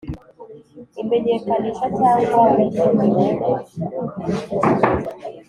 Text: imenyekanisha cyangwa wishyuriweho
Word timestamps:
imenyekanisha 1.01 1.87
cyangwa 1.97 2.39
wishyuriweho 2.53 3.51